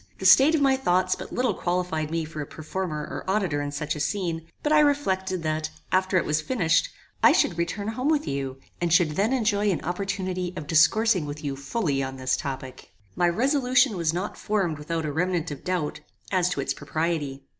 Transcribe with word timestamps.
The 0.17 0.25
state 0.25 0.55
of 0.55 0.61
my 0.61 0.75
thoughts 0.75 1.13
but 1.13 1.31
little 1.31 1.53
qualified 1.53 2.09
me 2.09 2.25
for 2.25 2.41
a 2.41 2.45
performer 2.47 3.01
or 3.01 3.23
auditor 3.29 3.61
in 3.61 3.69
such 3.71 3.95
a 3.95 3.99
scene; 3.99 4.47
but 4.63 4.73
I 4.73 4.79
reflected 4.79 5.43
that, 5.43 5.69
after 5.91 6.17
it 6.17 6.25
was 6.25 6.41
finished, 6.41 6.89
I 7.21 7.31
should 7.33 7.55
return 7.55 7.89
home 7.89 8.07
with 8.09 8.27
you, 8.27 8.57
and 8.81 8.91
should 8.91 9.11
then 9.11 9.31
enjoy 9.31 9.69
an 9.69 9.83
opportunity 9.85 10.53
of 10.57 10.65
discoursing 10.65 11.27
with 11.27 11.43
you 11.43 11.55
fully 11.55 12.01
on 12.01 12.17
this 12.17 12.35
topic. 12.35 12.95
My 13.15 13.29
resolution 13.29 13.95
was 13.95 14.11
not 14.11 14.37
formed 14.39 14.79
without 14.79 15.05
a 15.05 15.11
remnant 15.13 15.51
of 15.51 15.63
doubt, 15.63 15.99
as 16.31 16.49
to 16.49 16.61
its 16.61 16.73
propriety. 16.73 17.43